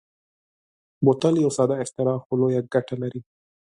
[1.05, 3.21] بوتل یو ساده اختراع خو لویه ګټه لري.